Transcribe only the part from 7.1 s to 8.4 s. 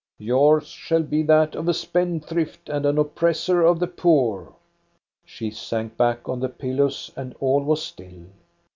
and all was still.